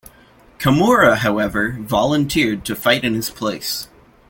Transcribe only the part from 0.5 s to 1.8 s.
Kimura, however,